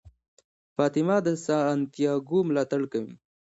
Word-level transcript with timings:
فاطمه 0.75 1.17
د 1.25 1.27
سانتیاګو 1.45 2.39
ملاتړ 2.49 2.81
کوي. 2.91 3.13